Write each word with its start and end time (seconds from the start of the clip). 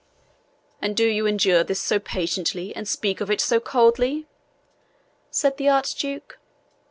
"And 0.81 0.97
do 0.97 1.05
you 1.07 1.27
endure 1.27 1.63
this 1.63 1.79
so 1.79 1.99
patiently, 1.99 2.75
and 2.75 2.87
speak 2.87 3.21
of 3.21 3.29
it 3.29 3.39
so 3.39 3.59
coldly?" 3.59 4.25
said 5.29 5.57
the 5.57 5.69
Archduke. 5.69 6.39